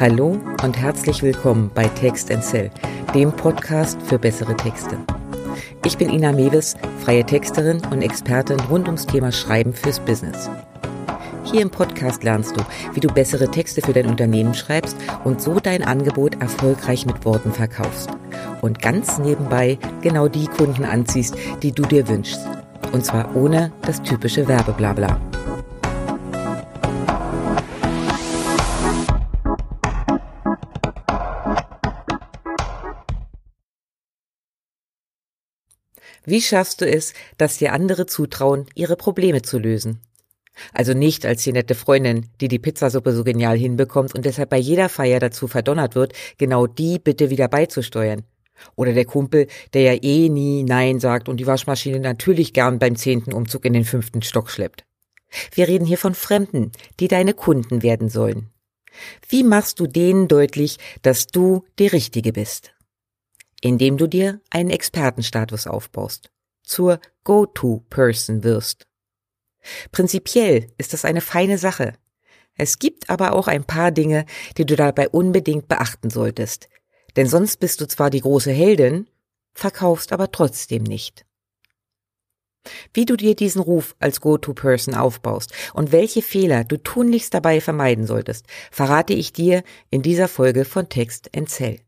Hallo 0.00 0.38
und 0.62 0.78
herzlich 0.78 1.22
willkommen 1.22 1.70
bei 1.74 1.84
Text 1.88 2.32
Cell, 2.40 2.70
dem 3.14 3.32
Podcast 3.32 4.00
für 4.00 4.18
bessere 4.18 4.56
Texte. 4.56 4.96
Ich 5.84 5.98
bin 5.98 6.08
Ina 6.08 6.32
Mewes, 6.32 6.74
freie 7.04 7.22
Texterin 7.22 7.82
und 7.90 8.00
Expertin 8.00 8.58
rund 8.70 8.86
ums 8.86 9.04
Thema 9.04 9.30
Schreiben 9.30 9.74
fürs 9.74 10.00
Business. 10.00 10.48
Hier 11.44 11.60
im 11.60 11.68
Podcast 11.68 12.24
lernst 12.24 12.56
du, 12.56 12.62
wie 12.94 13.00
du 13.00 13.08
bessere 13.08 13.50
Texte 13.50 13.82
für 13.82 13.92
dein 13.92 14.06
Unternehmen 14.06 14.54
schreibst 14.54 14.96
und 15.24 15.42
so 15.42 15.60
dein 15.60 15.84
Angebot 15.84 16.40
erfolgreich 16.40 17.04
mit 17.04 17.26
Worten 17.26 17.52
verkaufst. 17.52 18.08
Und 18.62 18.80
ganz 18.80 19.18
nebenbei 19.18 19.78
genau 20.00 20.28
die 20.28 20.46
Kunden 20.46 20.86
anziehst, 20.86 21.36
die 21.62 21.72
du 21.72 21.82
dir 21.82 22.08
wünschst. 22.08 22.40
Und 22.92 23.04
zwar 23.04 23.36
ohne 23.36 23.70
das 23.82 24.00
typische 24.00 24.48
Werbeblabla. 24.48 25.20
Wie 36.30 36.40
schaffst 36.40 36.80
du 36.80 36.86
es, 36.86 37.12
dass 37.38 37.58
dir 37.58 37.72
andere 37.72 38.06
zutrauen, 38.06 38.66
ihre 38.76 38.94
Probleme 38.94 39.42
zu 39.42 39.58
lösen? 39.58 40.00
Also 40.72 40.94
nicht 40.94 41.26
als 41.26 41.42
die 41.42 41.52
nette 41.52 41.74
Freundin, 41.74 42.26
die 42.40 42.46
die 42.46 42.60
Pizzasuppe 42.60 43.12
so 43.12 43.24
genial 43.24 43.58
hinbekommt 43.58 44.14
und 44.14 44.24
deshalb 44.24 44.50
bei 44.50 44.56
jeder 44.56 44.88
Feier 44.88 45.18
dazu 45.18 45.48
verdonnert 45.48 45.96
wird, 45.96 46.12
genau 46.38 46.68
die 46.68 47.00
bitte 47.00 47.30
wieder 47.30 47.48
beizusteuern. 47.48 48.22
Oder 48.76 48.92
der 48.92 49.06
Kumpel, 49.06 49.48
der 49.74 49.82
ja 49.82 50.00
eh 50.00 50.28
nie 50.28 50.62
Nein 50.62 51.00
sagt 51.00 51.28
und 51.28 51.38
die 51.38 51.48
Waschmaschine 51.48 51.98
natürlich 51.98 52.52
gern 52.52 52.78
beim 52.78 52.94
zehnten 52.94 53.32
Umzug 53.32 53.64
in 53.64 53.72
den 53.72 53.84
fünften 53.84 54.22
Stock 54.22 54.50
schleppt. 54.50 54.84
Wir 55.52 55.66
reden 55.66 55.84
hier 55.84 55.98
von 55.98 56.14
Fremden, 56.14 56.70
die 57.00 57.08
deine 57.08 57.34
Kunden 57.34 57.82
werden 57.82 58.08
sollen. 58.08 58.50
Wie 59.28 59.42
machst 59.42 59.80
du 59.80 59.88
denen 59.88 60.28
deutlich, 60.28 60.78
dass 61.02 61.26
du 61.26 61.64
die 61.80 61.88
Richtige 61.88 62.32
bist? 62.32 62.72
Indem 63.60 63.96
du 63.96 64.06
dir 64.06 64.40
einen 64.50 64.70
Expertenstatus 64.70 65.66
aufbaust, 65.66 66.30
zur 66.62 67.00
Go-To-Person 67.24 68.44
wirst. 68.44 68.86
Prinzipiell 69.92 70.72
ist 70.78 70.92
das 70.92 71.04
eine 71.04 71.20
feine 71.20 71.58
Sache. 71.58 71.94
Es 72.56 72.78
gibt 72.78 73.10
aber 73.10 73.32
auch 73.32 73.48
ein 73.48 73.64
paar 73.64 73.90
Dinge, 73.90 74.26
die 74.56 74.66
du 74.66 74.76
dabei 74.76 75.08
unbedingt 75.08 75.68
beachten 75.68 76.10
solltest, 76.10 76.68
denn 77.16 77.26
sonst 77.26 77.58
bist 77.58 77.80
du 77.80 77.88
zwar 77.88 78.10
die 78.10 78.20
große 78.20 78.52
Heldin, 78.52 79.08
verkaufst 79.52 80.12
aber 80.12 80.30
trotzdem 80.30 80.82
nicht. 80.82 81.24
Wie 82.92 83.06
du 83.06 83.16
dir 83.16 83.34
diesen 83.34 83.62
Ruf 83.62 83.96
als 83.98 84.20
Go-To-Person 84.20 84.94
aufbaust 84.94 85.52
und 85.72 85.92
welche 85.92 86.22
Fehler 86.22 86.64
du 86.64 86.76
tunlichst 86.76 87.32
dabei 87.32 87.60
vermeiden 87.60 88.06
solltest, 88.06 88.46
verrate 88.70 89.14
ich 89.14 89.32
dir 89.32 89.62
in 89.88 90.02
dieser 90.02 90.28
Folge 90.28 90.64
von 90.64 90.88
Text 90.88 91.30
Cell. 91.46 91.80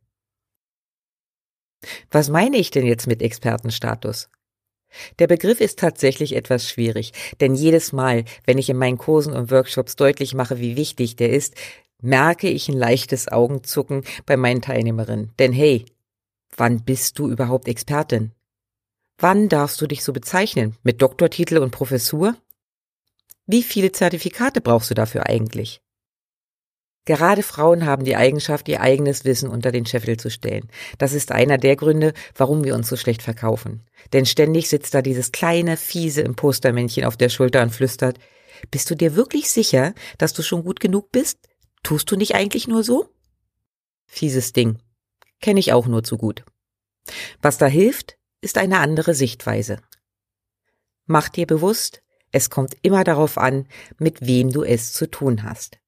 Was 2.11 2.29
meine 2.29 2.57
ich 2.57 2.71
denn 2.71 2.87
jetzt 2.87 3.07
mit 3.07 3.23
Expertenstatus? 3.23 4.29
Der 5.19 5.27
Begriff 5.27 5.61
ist 5.61 5.79
tatsächlich 5.79 6.35
etwas 6.37 6.69
schwierig, 6.69 7.13
denn 7.41 7.55
jedes 7.55 7.93
Mal, 7.93 8.25
wenn 8.45 8.59
ich 8.59 8.69
in 8.69 8.77
meinen 8.77 8.99
Kursen 8.99 9.33
und 9.33 9.51
Workshops 9.51 9.97
deutlich 9.97 10.35
mache, 10.35 10.59
wie 10.59 10.77
wichtig 10.77 11.17
der 11.17 11.31
ist, 11.31 11.55
merke 12.03 12.49
ich 12.49 12.69
ein 12.69 12.77
leichtes 12.77 13.29
Augenzucken 13.29 14.05
bei 14.27 14.37
meinen 14.37 14.61
Teilnehmerinnen. 14.61 15.33
Denn 15.39 15.53
hey, 15.53 15.87
wann 16.57 16.85
bist 16.85 17.19
du 17.19 17.29
überhaupt 17.31 17.69
Expertin? 17.69 18.33
Wann 19.19 19.49
darfst 19.49 19.81
du 19.81 19.87
dich 19.87 20.03
so 20.03 20.13
bezeichnen? 20.13 20.77
Mit 20.83 21.01
Doktortitel 21.01 21.59
und 21.59 21.71
Professur? 21.71 22.37
Wie 23.47 23.63
viele 23.63 23.93
Zertifikate 23.93 24.61
brauchst 24.61 24.91
du 24.91 24.95
dafür 24.95 25.27
eigentlich? 25.29 25.81
Gerade 27.05 27.43
Frauen 27.43 27.85
haben 27.85 28.05
die 28.05 28.15
Eigenschaft, 28.15 28.69
ihr 28.69 28.81
eigenes 28.81 29.25
Wissen 29.25 29.49
unter 29.49 29.73
den 29.73 29.87
Scheffel 29.87 30.19
zu 30.19 30.31
stellen. 30.31 30.69
Das 30.99 31.13
ist 31.13 31.33
einer 31.33 31.59
der 31.59 31.75
Gründe, 31.75 32.13
warum 32.37 32.63
wir 32.63 32.77
uns 32.77 32.89
so 32.89 32.97
schlecht 32.97 33.23
verkaufen. 33.23 33.83
Denn 34.13 34.25
ständig 34.25 34.69
sitzt 34.69 34.95
da 34.95 35.03
dieses 35.03 35.33
kleine, 35.33 35.77
fiese 35.77 36.21
Impostermännchen 36.21 37.05
auf 37.05 37.17
der 37.17 37.29
Schulter 37.29 37.63
und 37.63 37.71
flüstert, 37.71 38.19
bist 38.71 38.89
du 38.89 38.95
dir 38.95 39.17
wirklich 39.17 39.51
sicher, 39.51 39.95
dass 40.19 40.33
du 40.33 40.43
schon 40.43 40.63
gut 40.63 40.79
genug 40.79 41.11
bist? 41.11 41.39
Tust 41.83 42.09
du 42.11 42.17
nicht 42.17 42.37
eigentlich 42.37 42.69
nur 42.69 42.85
so? 42.85 43.09
Fieses 44.07 44.53
Ding. 44.53 44.79
Kenne 45.41 45.59
ich 45.59 45.73
auch 45.73 45.87
nur 45.89 46.05
zu 46.05 46.17
gut. 46.17 46.45
Was 47.41 47.59
da 47.59 47.67
hilft, 47.67 48.17
ist 48.41 48.59
eine 48.59 48.79
andere 48.79 49.15
Sichtweise. 49.15 49.79
Mach 51.07 51.29
dir 51.29 51.47
bewusst, 51.47 52.03
es 52.31 52.49
kommt 52.49 52.77
immer 52.83 53.03
darauf 53.03 53.39
an, 53.39 53.67
mit 53.99 54.25
wem 54.25 54.53
du 54.53 54.63
es 54.63 54.93
zu 54.93 55.11
tun 55.11 55.43
hast. 55.43 55.82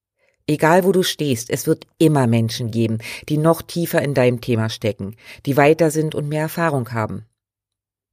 Egal 0.47 0.83
wo 0.83 0.91
du 0.91 1.01
stehst, 1.01 1.49
es 1.49 1.65
wird 1.65 1.87
immer 1.97 2.27
Menschen 2.27 2.69
geben, 2.69 2.99
die 3.29 3.37
noch 3.37 3.63
tiefer 3.63 4.01
in 4.01 4.13
deinem 4.13 4.41
Thema 4.41 4.69
stecken, 4.69 5.15
die 5.45 5.57
weiter 5.57 5.89
sind 5.89 6.13
und 6.13 6.29
mehr 6.29 6.43
Erfahrung 6.43 6.91
haben. 6.91 7.25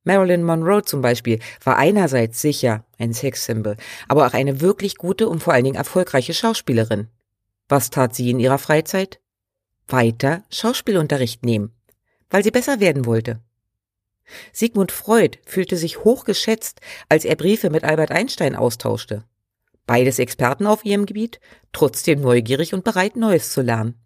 Marilyn 0.04 0.42
Monroe 0.42 0.82
zum 0.82 1.00
Beispiel 1.02 1.38
war 1.62 1.76
einerseits 1.76 2.40
sicher 2.40 2.84
ein 2.98 3.12
Sexsymbol, 3.12 3.76
aber 4.08 4.26
auch 4.26 4.32
eine 4.32 4.60
wirklich 4.60 4.96
gute 4.96 5.28
und 5.28 5.42
vor 5.42 5.52
allen 5.52 5.64
Dingen 5.64 5.76
erfolgreiche 5.76 6.34
Schauspielerin. 6.34 7.08
Was 7.68 7.90
tat 7.90 8.14
sie 8.14 8.30
in 8.30 8.40
ihrer 8.40 8.58
Freizeit? 8.58 9.20
Weiter 9.86 10.42
Schauspielunterricht 10.50 11.44
nehmen, 11.44 11.72
weil 12.30 12.42
sie 12.42 12.50
besser 12.50 12.80
werden 12.80 13.04
wollte. 13.04 13.40
Sigmund 14.52 14.90
Freud 14.90 15.38
fühlte 15.44 15.76
sich 15.76 16.04
hochgeschätzt, 16.04 16.80
als 17.08 17.24
er 17.24 17.36
Briefe 17.36 17.70
mit 17.70 17.84
Albert 17.84 18.10
Einstein 18.10 18.56
austauschte. 18.56 19.24
Beides 19.86 20.18
Experten 20.18 20.66
auf 20.66 20.84
ihrem 20.84 21.06
Gebiet, 21.06 21.40
trotzdem 21.72 22.20
neugierig 22.20 22.74
und 22.74 22.84
bereit, 22.84 23.16
Neues 23.16 23.52
zu 23.52 23.62
lernen. 23.62 24.00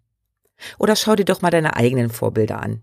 Oder 0.79 0.95
schau 0.95 1.15
dir 1.15 1.25
doch 1.25 1.41
mal 1.41 1.51
deine 1.51 1.75
eigenen 1.75 2.09
Vorbilder 2.09 2.61
an. 2.61 2.81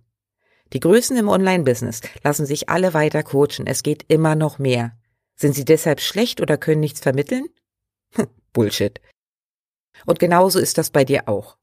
Die 0.73 0.81
Größen 0.81 1.17
im 1.17 1.29
Online-Business 1.29 2.01
lassen 2.23 2.47
sich 2.47 2.69
alle 2.69 2.95
weiter 2.95 3.23
coachen. 3.23 3.67
Es 3.67 3.83
geht 3.83 4.05
immer 4.09 4.35
noch 4.35 4.59
mehr. 4.59 4.97
Sind 5.37 5.55
sie 5.55 5.65
deshalb 5.65 6.01
schlecht 6.01 6.41
oder 6.41 6.57
können 6.57 6.81
nichts 6.81 7.01
vermitteln? 7.01 7.47
Hm, 8.15 8.29
Bullshit. 8.53 9.01
Und 10.07 10.19
genauso 10.19 10.59
ist 10.59 10.79
das 10.79 10.91
bei 10.91 11.05
dir 11.05 11.29
auch. 11.29 11.57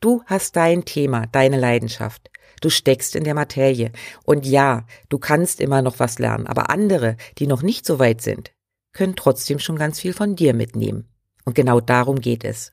Du 0.00 0.22
hast 0.26 0.56
dein 0.56 0.84
Thema, 0.84 1.26
deine 1.26 1.58
Leidenschaft. 1.58 2.30
Du 2.60 2.70
steckst 2.70 3.16
in 3.16 3.24
der 3.24 3.34
Materie. 3.34 3.92
Und 4.24 4.46
ja, 4.46 4.86
du 5.08 5.18
kannst 5.18 5.60
immer 5.60 5.82
noch 5.82 5.98
was 5.98 6.18
lernen. 6.18 6.46
Aber 6.46 6.70
andere, 6.70 7.16
die 7.38 7.46
noch 7.46 7.62
nicht 7.62 7.84
so 7.84 7.98
weit 7.98 8.20
sind, 8.20 8.52
können 8.92 9.16
trotzdem 9.16 9.58
schon 9.58 9.76
ganz 9.76 10.00
viel 10.00 10.12
von 10.12 10.36
dir 10.36 10.54
mitnehmen. 10.54 11.08
Und 11.44 11.54
genau 11.54 11.80
darum 11.80 12.20
geht 12.20 12.44
es. 12.44 12.72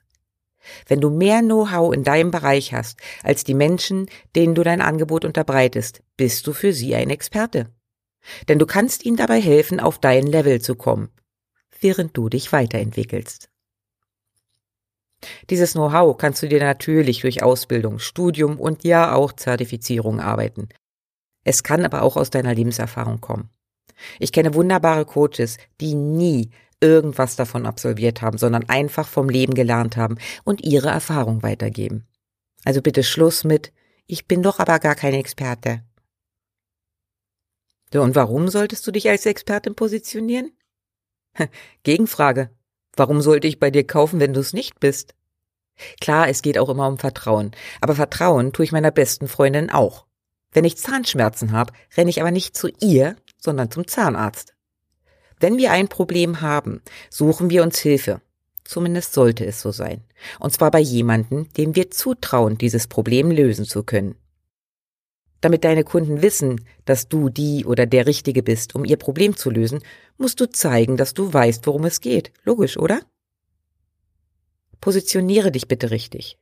Wenn 0.86 1.00
du 1.00 1.10
mehr 1.10 1.40
Know-how 1.40 1.94
in 1.94 2.04
deinem 2.04 2.30
Bereich 2.30 2.72
hast 2.72 3.00
als 3.22 3.44
die 3.44 3.54
Menschen, 3.54 4.06
denen 4.34 4.54
du 4.54 4.62
dein 4.62 4.80
Angebot 4.80 5.24
unterbreitest, 5.24 6.02
bist 6.16 6.46
du 6.46 6.52
für 6.52 6.72
sie 6.72 6.94
ein 6.94 7.10
Experte. 7.10 7.70
Denn 8.48 8.58
du 8.58 8.66
kannst 8.66 9.04
ihnen 9.04 9.16
dabei 9.16 9.40
helfen, 9.40 9.78
auf 9.80 9.98
dein 9.98 10.26
Level 10.26 10.60
zu 10.60 10.74
kommen, 10.74 11.10
während 11.80 12.16
du 12.16 12.28
dich 12.28 12.52
weiterentwickelst. 12.52 13.48
Dieses 15.48 15.72
Know-how 15.72 16.16
kannst 16.16 16.42
du 16.42 16.48
dir 16.48 16.60
natürlich 16.60 17.20
durch 17.20 17.42
Ausbildung, 17.42 17.98
Studium 17.98 18.60
und 18.60 18.84
ja 18.84 19.14
auch 19.14 19.32
Zertifizierung 19.32 20.20
arbeiten. 20.20 20.68
Es 21.44 21.62
kann 21.62 21.84
aber 21.84 22.02
auch 22.02 22.16
aus 22.16 22.30
deiner 22.30 22.54
Lebenserfahrung 22.54 23.20
kommen. 23.20 23.50
Ich 24.18 24.32
kenne 24.32 24.54
wunderbare 24.54 25.04
Coaches, 25.04 25.58
die 25.80 25.94
nie 25.94 26.50
irgendwas 26.80 27.36
davon 27.36 27.66
absolviert 27.66 28.22
haben, 28.22 28.38
sondern 28.38 28.68
einfach 28.68 29.08
vom 29.08 29.28
Leben 29.28 29.54
gelernt 29.54 29.96
haben 29.96 30.18
und 30.44 30.64
ihre 30.64 30.88
Erfahrung 30.88 31.42
weitergeben. 31.42 32.06
Also 32.64 32.82
bitte 32.82 33.02
Schluss 33.02 33.44
mit, 33.44 33.72
ich 34.06 34.26
bin 34.26 34.42
doch 34.42 34.58
aber 34.58 34.78
gar 34.78 34.94
kein 34.94 35.14
Experte. 35.14 35.82
So, 37.92 38.02
und 38.02 38.14
warum 38.14 38.48
solltest 38.48 38.86
du 38.86 38.90
dich 38.90 39.08
als 39.08 39.26
Expertin 39.26 39.74
positionieren? 39.74 40.52
Gegenfrage. 41.82 42.50
Warum 42.96 43.20
sollte 43.20 43.46
ich 43.46 43.60
bei 43.60 43.70
dir 43.70 43.86
kaufen, 43.86 44.20
wenn 44.20 44.32
du 44.32 44.40
es 44.40 44.52
nicht 44.52 44.80
bist? 44.80 45.14
Klar, 46.00 46.28
es 46.28 46.42
geht 46.42 46.58
auch 46.58 46.70
immer 46.70 46.88
um 46.88 46.98
Vertrauen, 46.98 47.50
aber 47.80 47.94
Vertrauen 47.94 48.52
tue 48.52 48.64
ich 48.64 48.72
meiner 48.72 48.90
besten 48.90 49.28
Freundin 49.28 49.70
auch. 49.70 50.06
Wenn 50.52 50.64
ich 50.64 50.78
Zahnschmerzen 50.78 51.52
habe, 51.52 51.74
renne 51.96 52.08
ich 52.08 52.20
aber 52.20 52.30
nicht 52.30 52.56
zu 52.56 52.68
ihr, 52.80 53.16
sondern 53.46 53.70
zum 53.70 53.86
Zahnarzt. 53.86 54.54
Wenn 55.38 55.56
wir 55.56 55.70
ein 55.70 55.88
Problem 55.88 56.40
haben, 56.40 56.82
suchen 57.10 57.48
wir 57.48 57.62
uns 57.62 57.78
Hilfe. 57.78 58.20
Zumindest 58.64 59.12
sollte 59.12 59.46
es 59.46 59.60
so 59.60 59.70
sein. 59.70 60.02
Und 60.40 60.52
zwar 60.52 60.72
bei 60.72 60.80
jemandem, 60.80 61.52
dem 61.52 61.76
wir 61.76 61.92
zutrauen, 61.92 62.58
dieses 62.58 62.88
Problem 62.88 63.30
lösen 63.30 63.64
zu 63.64 63.84
können. 63.84 64.16
Damit 65.40 65.62
deine 65.62 65.84
Kunden 65.84 66.22
wissen, 66.22 66.60
dass 66.86 67.08
du 67.08 67.28
die 67.28 67.64
oder 67.64 67.86
der 67.86 68.06
Richtige 68.06 68.42
bist, 68.42 68.74
um 68.74 68.84
ihr 68.84 68.96
Problem 68.96 69.36
zu 69.36 69.50
lösen, 69.50 69.80
musst 70.18 70.40
du 70.40 70.50
zeigen, 70.50 70.96
dass 70.96 71.14
du 71.14 71.32
weißt, 71.32 71.66
worum 71.68 71.84
es 71.84 72.00
geht. 72.00 72.32
Logisch, 72.42 72.76
oder? 72.76 73.00
Positioniere 74.80 75.52
dich 75.52 75.68
bitte 75.68 75.92
richtig. 75.92 76.36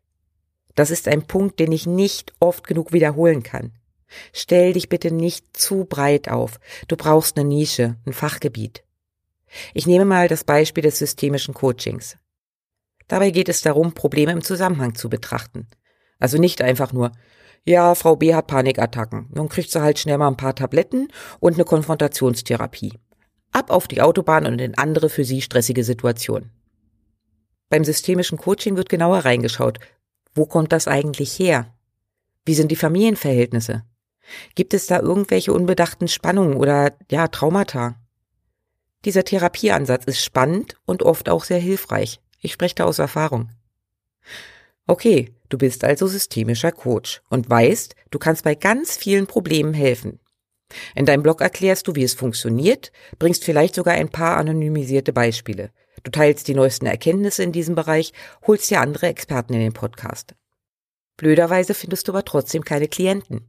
Das 0.75 0.91
ist 0.91 1.07
ein 1.09 1.27
Punkt, 1.27 1.61
den 1.61 1.73
ich 1.73 1.87
nicht 1.87 2.33
oft 2.41 2.67
genug 2.67 2.93
wiederholen 2.95 3.43
kann. 3.43 3.73
Stell 4.33 4.73
dich 4.73 4.89
bitte 4.89 5.11
nicht 5.11 5.57
zu 5.57 5.85
breit 5.85 6.29
auf. 6.29 6.61
Du 6.89 6.97
brauchst 6.97 7.37
eine 7.37 7.49
Nische, 7.49 7.97
ein 8.07 8.13
Fachgebiet. 8.13 8.85
Ich 9.73 9.87
nehme 9.87 10.05
mal 10.05 10.29
das 10.29 10.45
Beispiel 10.45 10.83
des 10.83 10.99
systemischen 10.99 11.55
Coachings. 11.55 12.17
Dabei 13.09 13.31
geht 13.31 13.49
es 13.49 13.63
darum, 13.63 13.93
Probleme 13.93 14.33
im 14.33 14.43
Zusammenhang 14.43 14.95
zu 14.95 15.09
betrachten. 15.09 15.69
Also 16.19 16.39
nicht 16.39 16.63
einfach 16.63 16.93
nur, 16.93 17.13
ja, 17.65 17.95
Frau 17.95 18.17
B 18.17 18.35
hat 18.35 18.47
Panikattacken. 18.47 19.29
Nun 19.33 19.49
kriegt 19.49 19.71
sie 19.71 19.81
halt 19.81 19.99
schnell 19.99 20.19
mal 20.19 20.29
ein 20.29 20.37
paar 20.37 20.55
Tabletten 20.55 21.09
und 21.41 21.55
eine 21.55 21.65
Konfrontationstherapie. 21.65 22.99
Ab 23.53 23.71
auf 23.71 23.89
die 23.89 24.03
Autobahn 24.03 24.47
und 24.47 24.61
in 24.61 24.77
andere 24.77 25.09
für 25.09 25.25
sie 25.25 25.41
stressige 25.41 25.85
Situationen. 25.85 26.51
Beim 27.71 27.85
systemischen 27.85 28.39
Coaching 28.39 28.77
wird 28.77 28.89
genauer 28.89 29.21
reingeschaut. 29.21 29.79
Wo 30.35 30.47
kommt 30.47 30.73
das 30.73 30.89
eigentlich 30.89 31.39
her? 31.39 31.75
Wie 32.45 32.55
sind 32.55 32.71
die 32.71 32.77
Familienverhältnisse? 32.77 33.85
Gibt 34.55 34.75
es 34.75 34.87
da 34.87 35.01
irgendwelche 35.01 35.53
unbedachten 35.53 36.09
Spannungen 36.09 36.57
oder 36.57 36.97
ja, 37.11 37.29
Traumata? 37.29 37.97
Dieser 39.05 39.25
Therapieansatz 39.25 40.05
ist 40.05 40.23
spannend 40.23 40.77
und 40.87 41.03
oft 41.03 41.29
auch 41.29 41.45
sehr 41.45 41.59
hilfreich. 41.59 42.21
Ich 42.41 42.53
spreche 42.53 42.77
da 42.77 42.85
aus 42.85 42.99
Erfahrung. 42.99 43.51
Okay, 44.87 45.35
du 45.49 45.59
bist 45.59 45.85
also 45.85 46.07
systemischer 46.07 46.73
Coach 46.73 47.23
und 47.31 47.49
weißt, 47.49 47.95
du 48.11 48.19
kannst 48.19 48.45
bei 48.45 48.55
ganz 48.55 48.97
vielen 48.97 49.27
Problemen 49.27 49.75
helfen. 49.75 50.21
In 50.95 51.07
deinem 51.07 51.23
Blog 51.23 51.41
erklärst 51.41 51.87
du, 51.87 51.95
wie 51.95 52.03
es 52.03 52.15
funktioniert, 52.15 52.93
bringst 53.19 53.45
vielleicht 53.45 53.75
sogar 53.75 53.95
ein 53.95 54.09
paar 54.09 54.37
anonymisierte 54.37 55.13
Beispiele. 55.13 55.71
Du 56.03 56.11
teilst 56.11 56.49
die 56.49 56.55
neuesten 56.55 56.87
Erkenntnisse 56.87 57.43
in 57.43 57.53
diesem 57.53 57.75
Bereich, 57.75 58.13
holst 58.47 58.71
dir 58.71 58.81
andere 58.81 59.07
Experten 59.07 59.55
in 59.55 59.61
den 59.61 59.73
Podcast. 59.73 60.35
Blöderweise 61.17 61.75
findest 61.75 62.09
du 62.09 62.13
aber 62.13 62.25
trotzdem 62.25 62.65
keine 62.65 62.89
Klienten. 62.89 63.49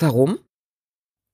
Warum? 0.00 0.40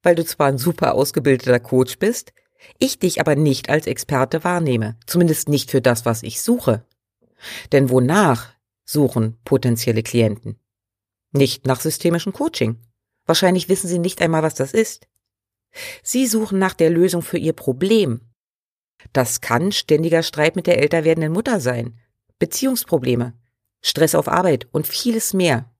Weil 0.02 0.16
du 0.16 0.24
zwar 0.24 0.48
ein 0.48 0.58
super 0.58 0.94
ausgebildeter 0.94 1.60
Coach 1.60 1.98
bist, 1.98 2.32
ich 2.78 2.98
dich 2.98 3.20
aber 3.20 3.36
nicht 3.36 3.70
als 3.70 3.86
Experte 3.86 4.44
wahrnehme, 4.44 4.98
zumindest 5.06 5.48
nicht 5.48 5.70
für 5.70 5.80
das, 5.80 6.04
was 6.04 6.22
ich 6.22 6.42
suche. 6.42 6.84
Denn 7.72 7.90
wonach 7.90 8.52
suchen 8.84 9.38
potenzielle 9.44 10.02
Klienten? 10.02 10.58
Nicht 11.32 11.66
nach 11.66 11.80
systemischem 11.80 12.32
Coaching. 12.32 12.78
Wahrscheinlich 13.24 13.68
wissen 13.68 13.88
sie 13.88 13.98
nicht 13.98 14.20
einmal, 14.20 14.42
was 14.42 14.54
das 14.54 14.72
ist. 14.72 15.06
Sie 16.02 16.26
suchen 16.26 16.58
nach 16.58 16.74
der 16.74 16.90
Lösung 16.90 17.22
für 17.22 17.38
ihr 17.38 17.52
Problem. 17.52 18.20
Das 19.12 19.40
kann 19.40 19.72
ständiger 19.72 20.22
Streit 20.22 20.56
mit 20.56 20.66
der 20.66 20.78
älter 20.78 21.04
werdenden 21.04 21.32
Mutter 21.32 21.60
sein, 21.60 21.98
Beziehungsprobleme, 22.38 23.34
Stress 23.82 24.14
auf 24.14 24.28
Arbeit 24.28 24.66
und 24.72 24.86
vieles 24.86 25.34
mehr. 25.34 25.70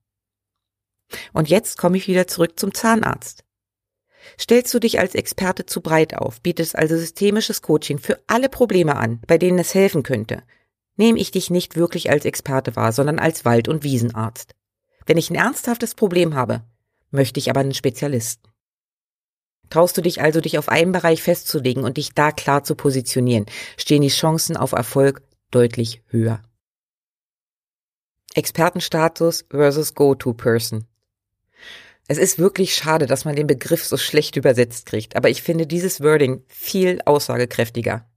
Und 1.33 1.49
jetzt 1.49 1.79
komme 1.79 1.97
ich 1.97 2.09
wieder 2.09 2.27
zurück 2.27 2.59
zum 2.59 2.75
Zahnarzt. 2.75 3.45
Stellst 4.39 4.75
du 4.75 4.81
dich 4.81 4.99
als 4.99 5.15
Experte 5.15 5.67
zu 5.67 5.81
breit 5.81 6.17
auf, 6.17 6.41
bietest 6.41 6.77
also 6.77 6.97
systemisches 6.97 7.63
Coaching 7.63 7.99
für 7.99 8.19
alle 8.27 8.49
Probleme 8.49 8.97
an, 8.97 9.21
bei 9.27 9.39
denen 9.39 9.59
es 9.59 9.75
helfen 9.75 10.03
könnte, 10.03 10.43
nehme 10.97 11.19
ich 11.19 11.31
dich 11.31 11.51
nicht 11.51 11.77
wirklich 11.77 12.11
als 12.11 12.25
Experte 12.25 12.77
wahr, 12.77 12.93
sondern 12.93 13.19
als 13.19 13.45
Wald- 13.45 13.69
und 13.69 13.85
Wiesenarzt. 13.85 14.55
Wenn 15.07 15.19
ich 15.19 15.31
ein 15.31 15.37
ernsthaftes 15.37 15.95
Problem 15.95 16.35
habe, 16.35 16.65
möchte 17.11 17.39
ich 17.39 17.51
aber 17.51 17.61
einen 17.61 17.75
Spezialisten. 17.75 18.51
Traust 19.71 19.97
du 19.97 20.03
dich 20.03 20.21
also, 20.21 20.41
dich 20.41 20.59
auf 20.59 20.69
einen 20.69 20.93
Bereich 20.93 21.23
festzulegen 21.23 21.85
und 21.85 21.97
dich 21.97 22.15
da 22.15 22.31
klar 22.31 22.63
zu 22.63 22.75
positionieren, 22.75 23.47
stehen 23.77 24.03
die 24.03 24.09
Chancen 24.09 24.57
auf 24.57 24.73
Erfolg 24.73 25.23
deutlich 25.51 26.03
höher. 26.07 26.43
Expertenstatus 28.35 29.47
versus 29.51 29.95
Go-To-Person. 29.95 30.87
Es 32.09 32.19
ist 32.19 32.39
wirklich 32.39 32.75
schade, 32.75 33.07
dass 33.07 33.25
man 33.25 33.35
den 33.35 33.47
Begriff 33.47 33.85
so 33.85 33.97
schlecht 33.97 34.37
übersetzt 34.37 34.87
kriegt, 34.87 35.17
aber 35.17 35.29
ich 35.29 35.43
finde 35.43 35.67
dieses 35.67 36.01
Wording 36.01 36.45
viel 36.47 37.01
aussagekräftiger. 37.05 38.09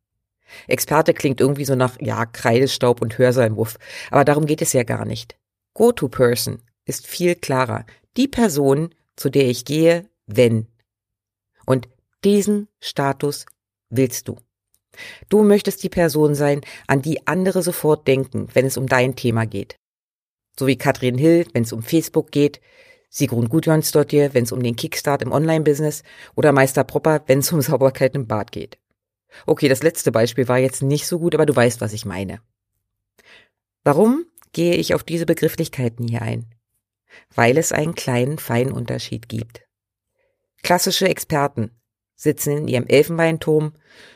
Experte 0.68 1.14
klingt 1.14 1.42
irgendwie 1.42 1.66
so 1.66 1.76
nach, 1.76 1.98
ja, 2.00 2.26
Kreidestaub 2.26 3.02
und 3.02 3.18
Hörsalmuff, 3.18 3.78
aber 4.12 4.26
darum 4.26 4.46
geht 4.46 4.62
es 4.62 4.74
ja 4.74 4.84
gar 4.84 5.06
nicht. 5.06 5.38
Go-to-Person 5.74 6.62
ist 6.86 7.08
viel 7.08 7.36
klarer. 7.36 7.86
Die 8.18 8.28
Person, 8.28 8.94
zu 9.16 9.30
der 9.30 9.48
ich 9.48 9.66
gehe, 9.66 10.10
wenn. 10.26 10.68
Und 11.66 11.88
diesen 12.24 12.68
Status 12.80 13.46
willst 13.90 14.28
du. 14.28 14.38
Du 15.30 15.44
möchtest 15.44 15.84
die 15.84 15.90
Person 15.90 16.36
sein, 16.36 16.62
an 16.88 17.02
die 17.02 17.28
andere 17.28 17.62
sofort 17.62 18.08
denken, 18.08 18.48
wenn 18.54 18.66
es 18.66 18.78
um 18.78 18.88
dein 18.88 19.16
Thema 19.16 19.46
geht. 19.46 19.76
So 20.58 20.68
wie 20.68 20.78
Katrin 20.78 21.18
Hill, 21.18 21.46
wenn 21.54 21.64
es 21.64 21.72
um 21.72 21.84
Facebook 21.84 22.32
geht, 22.32 22.60
Sigrun 23.10 23.50
Gudjonsdottir, 23.50 24.34
wenn 24.34 24.44
es 24.44 24.52
um 24.52 24.62
den 24.62 24.76
Kickstart 24.76 25.24
im 25.24 25.32
Online-Business 25.32 26.04
oder 26.36 26.52
Meister 26.52 26.84
Propper, 26.84 27.24
wenn 27.28 27.40
es 27.40 27.52
um 27.52 27.62
Sauberkeit 27.62 28.16
im 28.16 28.28
Bad 28.28 28.52
geht. 28.52 28.78
Okay, 29.46 29.68
das 29.68 29.84
letzte 29.84 30.12
Beispiel 30.12 30.48
war 30.48 30.58
jetzt 30.58 30.82
nicht 30.82 31.08
so 31.08 31.20
gut, 31.20 31.36
aber 31.36 31.46
du 31.46 31.56
weißt, 31.56 31.82
was 31.82 31.94
ich 31.94 32.06
meine. 32.06 32.40
Warum 33.84 34.26
gehe 34.54 34.76
ich 34.76 34.94
auf 34.94 35.04
diese 35.04 35.26
Begrifflichkeiten 35.26 36.08
hier 36.08 36.22
ein? 36.22 36.46
Weil 37.34 37.58
es 37.58 37.72
einen 37.72 37.96
kleinen, 37.96 38.38
feinen 38.38 38.72
Unterschied 38.72 39.30
gibt. 39.30 39.62
Klassische 40.62 41.08
Experten 41.08 41.72
sitzen 42.16 42.58
in 42.58 42.68
ihrem 42.68 42.86
Elfenbeinturm, 42.86 43.74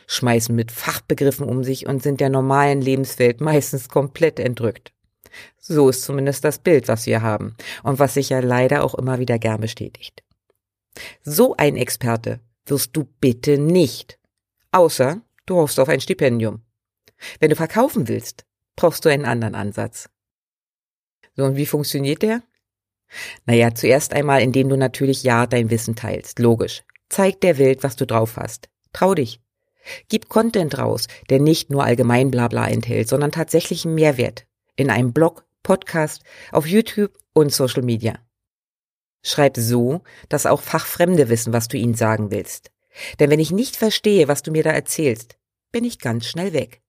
schmeißen 0.08 0.54
mit 0.54 0.72
Fachbegriffen 0.72 1.48
um 1.48 1.64
sich 1.64 1.88
und 1.88 2.04
sind 2.04 2.20
der 2.20 2.30
normalen 2.30 2.82
Lebenswelt 2.82 3.40
meistens 3.40 3.88
komplett 3.88 4.40
entrückt. 4.40 4.93
So 5.66 5.88
ist 5.88 6.04
zumindest 6.04 6.44
das 6.44 6.60
Bild, 6.60 6.90
was 6.90 7.06
wir 7.06 7.22
haben 7.22 7.56
und 7.84 7.98
was 7.98 8.16
sich 8.16 8.30
ja 8.30 8.42
leider 8.42 8.84
auch 8.84 8.96
immer 8.96 9.20
wieder 9.20 9.40
gern 9.40 9.62
bestätigt. 9.62 10.22
So 11.24 11.56
ein 11.56 11.78
Experte 11.78 12.42
wirst 12.66 12.96
du 12.98 13.06
bitte 13.22 13.58
nicht. 13.58 14.20
Außer 14.72 15.22
du 15.46 15.56
hoffst 15.56 15.80
auf 15.80 15.88
ein 15.88 16.02
Stipendium. 16.02 16.64
Wenn 17.40 17.50
du 17.50 17.56
verkaufen 17.56 18.10
willst, 18.10 18.46
brauchst 18.76 19.06
du 19.06 19.10
einen 19.10 19.24
anderen 19.24 19.56
Ansatz. 19.56 20.10
So, 21.38 21.46
und 21.46 21.56
wie 21.56 21.66
funktioniert 21.66 22.24
der? 22.24 22.44
Naja, 23.46 23.74
zuerst 23.74 24.14
einmal, 24.14 24.42
indem 24.42 24.68
du 24.68 24.76
natürlich 24.76 25.24
ja 25.24 25.48
dein 25.48 25.70
Wissen 25.70 25.96
teilst. 25.96 26.40
Logisch. 26.40 26.84
Zeig 27.08 27.40
der 27.40 27.58
Welt, 27.58 27.84
was 27.84 27.96
du 27.96 28.06
drauf 28.06 28.36
hast. 28.36 28.70
Trau 28.92 29.14
dich. 29.14 29.40
Gib 30.10 30.28
Content 30.28 30.78
raus, 30.78 31.08
der 31.30 31.40
nicht 31.40 31.70
nur 31.70 31.86
allgemein 31.86 32.32
Blabla 32.32 32.68
enthält, 32.68 33.08
sondern 33.08 33.32
tatsächlichen 33.32 33.96
Mehrwert 33.96 34.46
in 34.76 34.90
einem 34.90 35.14
Blog, 35.14 35.46
Podcast, 35.64 36.22
auf 36.52 36.68
YouTube 36.68 37.18
und 37.34 37.52
Social 37.52 37.82
Media. 37.82 38.20
Schreib 39.24 39.58
so, 39.58 40.02
dass 40.30 40.46
auch 40.46 40.62
Fachfremde 40.62 41.30
wissen, 41.30 41.54
was 41.54 41.68
du 41.68 41.78
ihnen 41.78 41.96
sagen 41.96 42.32
willst. 42.32 42.72
Denn 43.20 43.30
wenn 43.30 43.40
ich 43.40 43.52
nicht 43.52 43.76
verstehe, 43.76 44.28
was 44.28 44.44
du 44.44 44.52
mir 44.52 44.64
da 44.64 44.72
erzählst, 44.72 45.38
bin 45.72 45.84
ich 45.86 46.00
ganz 46.00 46.26
schnell 46.28 46.54
weg. 46.54 46.82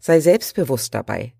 Sei 0.00 0.20
selbstbewusst 0.20 0.92
dabei. 0.92 1.34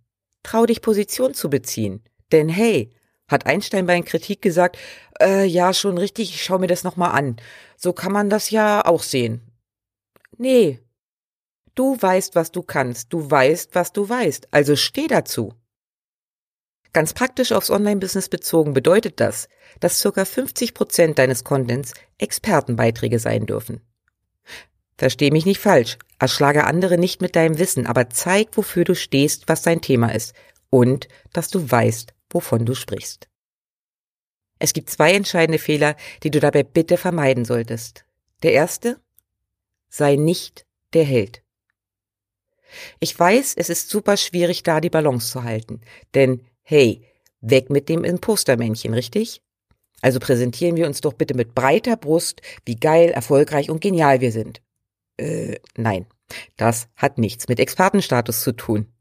Trau 0.45 0.65
dich 0.65 0.81
Position 0.81 1.35
zu 1.35 1.51
beziehen. 1.51 2.05
Denn 2.33 2.49
hey, 2.49 2.93
hat 3.27 3.47
Einstein 3.47 3.87
bei 3.87 4.01
Kritik 4.01 4.41
gesagt, 4.41 4.79
äh, 5.21 5.45
ja, 5.45 5.75
schon 5.75 5.99
richtig, 5.99 6.31
ich 6.31 6.43
schau 6.43 6.59
mir 6.59 6.69
das 6.69 6.85
nochmal 6.85 7.11
an. 7.11 7.37
So 7.77 7.93
kann 7.93 8.13
man 8.13 8.31
das 8.31 8.51
ja 8.51 8.87
auch 8.87 9.03
sehen. 9.03 9.43
Nee, 10.39 10.81
Du 11.79 11.97
weißt, 11.97 12.35
was 12.35 12.51
du 12.51 12.65
kannst, 12.65 13.13
du 13.13 13.31
weißt, 13.31 13.77
was 13.77 13.93
du 13.93 14.09
weißt, 14.09 14.49
also 14.51 14.75
steh 14.75 15.07
dazu. 15.07 15.55
Ganz 16.93 17.13
praktisch 17.13 17.53
aufs 17.53 17.71
Online-Business 17.71 18.29
bezogen 18.29 18.73
bedeutet 18.73 19.21
das, 19.21 19.49
dass 19.81 20.01
circa 20.01 20.25
50 20.25 20.75
Prozent 20.75 21.19
deines 21.19 21.45
Contents 21.45 21.93
Expertenbeiträge 22.19 23.19
sein 23.19 23.47
dürfen. 23.47 23.81
Versteh 24.97 25.31
mich 25.31 25.47
nicht 25.47 25.61
falsch, 25.61 25.99
erschlage 26.19 26.65
andere 26.65 26.99
nicht 26.99 27.21
mit 27.21 27.37
deinem 27.37 27.59
Wissen, 27.59 27.87
aber 27.87 28.11
zeig, 28.11 28.57
wofür 28.57 28.85
du 28.85 28.95
stehst, 28.95 29.49
was 29.49 29.63
dein 29.63 29.81
Thema 29.81 30.09
ist 30.09 30.35
und 30.71 31.09
dass 31.33 31.49
du 31.49 31.71
weißt, 31.71 32.15
wovon 32.31 32.65
du 32.65 32.75
sprichst. 32.75 33.29
Es 34.59 34.73
gibt 34.73 34.91
zwei 34.91 35.13
entscheidende 35.13 35.59
Fehler, 35.59 35.95
die 36.23 36.31
du 36.31 36.41
dabei 36.41 36.65
bitte 36.65 36.97
vermeiden 36.97 37.45
solltest. 37.45 38.05
Der 38.43 38.53
erste? 38.53 39.01
Sei 39.89 40.17
nicht 40.17 40.67
der 40.95 41.05
Held. 41.05 41.43
Ich 42.99 43.19
weiß, 43.19 43.55
es 43.57 43.71
ist 43.71 43.89
super 43.89 44.17
schwierig, 44.17 44.63
da 44.63 44.81
die 44.81 44.91
Balance 44.91 45.31
zu 45.31 45.45
halten. 45.45 45.81
Denn, 46.15 46.45
hey, 46.69 47.03
weg 47.41 47.71
mit 47.71 47.89
dem 47.89 48.05
Impostermännchen, 48.05 48.93
richtig? 48.93 49.41
Also 50.03 50.21
präsentieren 50.21 50.77
wir 50.77 50.87
uns 50.87 51.01
doch 51.01 51.15
bitte 51.15 51.33
mit 51.33 51.55
breiter 51.55 51.97
Brust, 51.97 52.43
wie 52.67 52.77
geil, 52.77 53.09
erfolgreich 53.09 53.71
und 53.71 53.81
genial 53.81 54.21
wir 54.21 54.33
sind. 54.33 54.61
Äh, 55.17 55.61
nein, 55.79 56.05
das 56.59 56.89
hat 56.95 57.17
nichts 57.17 57.49
mit 57.49 57.59
Expertenstatus 57.59 58.43
zu 58.43 58.53
tun. 58.53 58.93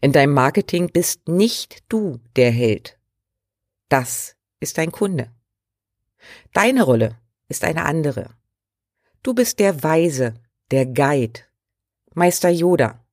In 0.00 0.12
deinem 0.12 0.32
Marketing 0.32 0.88
bist 0.90 1.28
nicht 1.28 1.84
du 1.90 2.18
der 2.34 2.50
Held. 2.50 2.98
Das 3.90 4.34
ist 4.58 4.78
dein 4.78 4.90
Kunde. 4.90 5.30
Deine 6.54 6.82
Rolle 6.82 7.18
ist 7.48 7.62
eine 7.62 7.84
andere. 7.84 8.30
Du 9.22 9.34
bist 9.34 9.58
der 9.58 9.82
Weise, 9.82 10.32
der 10.70 10.86
Guide, 10.86 11.40
Meister 12.14 12.48
Yoda. 12.48 13.04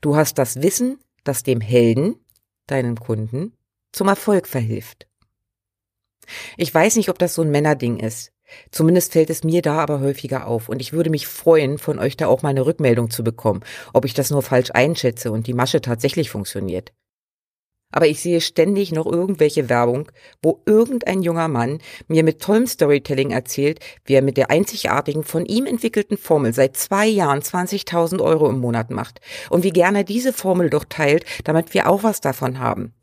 Du 0.00 0.16
hast 0.16 0.38
das 0.38 0.62
Wissen, 0.62 0.98
das 1.24 1.42
dem 1.42 1.60
Helden, 1.60 2.21
deinem 2.66 2.98
Kunden, 2.98 3.56
zum 3.92 4.08
Erfolg 4.08 4.46
verhilft. 4.46 5.06
Ich 6.56 6.72
weiß 6.72 6.96
nicht, 6.96 7.08
ob 7.08 7.18
das 7.18 7.34
so 7.34 7.42
ein 7.42 7.50
Männerding 7.50 7.98
ist. 7.98 8.32
Zumindest 8.70 9.12
fällt 9.12 9.30
es 9.30 9.44
mir 9.44 9.62
da 9.62 9.78
aber 9.78 10.00
häufiger 10.00 10.46
auf 10.46 10.68
und 10.68 10.80
ich 10.80 10.92
würde 10.92 11.10
mich 11.10 11.26
freuen, 11.26 11.78
von 11.78 11.98
euch 11.98 12.16
da 12.16 12.26
auch 12.26 12.42
mal 12.42 12.50
eine 12.50 12.66
Rückmeldung 12.66 13.10
zu 13.10 13.24
bekommen, 13.24 13.62
ob 13.92 14.04
ich 14.04 14.14
das 14.14 14.30
nur 14.30 14.42
falsch 14.42 14.70
einschätze 14.72 15.32
und 15.32 15.46
die 15.46 15.54
Masche 15.54 15.80
tatsächlich 15.80 16.30
funktioniert. 16.30 16.92
Aber 17.92 18.08
ich 18.08 18.20
sehe 18.20 18.40
ständig 18.40 18.90
noch 18.90 19.06
irgendwelche 19.06 19.68
Werbung, 19.68 20.10
wo 20.42 20.60
irgendein 20.66 21.22
junger 21.22 21.48
Mann 21.48 21.78
mir 22.08 22.24
mit 22.24 22.40
tollem 22.40 22.66
Storytelling 22.66 23.30
erzählt, 23.30 23.78
wie 24.04 24.14
er 24.14 24.22
mit 24.22 24.36
der 24.36 24.50
einzigartigen 24.50 25.22
von 25.22 25.46
ihm 25.46 25.66
entwickelten 25.66 26.16
Formel 26.16 26.52
seit 26.52 26.76
zwei 26.76 27.06
Jahren 27.06 27.40
20.000 27.40 28.20
Euro 28.20 28.48
im 28.48 28.58
Monat 28.58 28.90
macht 28.90 29.20
und 29.50 29.62
wie 29.62 29.70
gerne 29.70 29.98
er 29.98 30.04
diese 30.04 30.32
Formel 30.32 30.70
doch 30.70 30.84
teilt, 30.84 31.24
damit 31.44 31.74
wir 31.74 31.88
auch 31.88 32.02
was 32.02 32.20
davon 32.20 32.58
haben. 32.58 32.94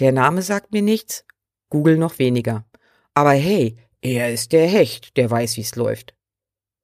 Der 0.00 0.12
Name 0.12 0.42
sagt 0.42 0.72
mir 0.72 0.82
nichts, 0.82 1.24
Google 1.70 1.96
noch 1.96 2.18
weniger. 2.18 2.66
Aber 3.14 3.32
hey, 3.32 3.78
er 4.02 4.32
ist 4.32 4.52
der 4.52 4.66
Hecht, 4.66 5.16
der 5.16 5.30
weiß, 5.30 5.56
wie's 5.56 5.74
läuft. 5.74 6.14